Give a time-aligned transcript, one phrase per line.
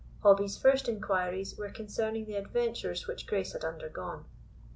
[0.23, 4.25] Hobbie's first enquiries were concerning the adventures which Grace had undergone.